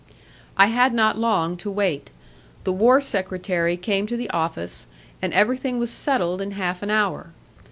[0.57, 2.09] I had not long to wait.
[2.63, 4.87] The war secretary came to the office,
[5.21, 7.33] and everything was settled in half an hour.